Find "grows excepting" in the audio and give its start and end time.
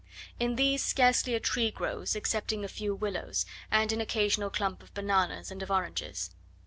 1.69-2.65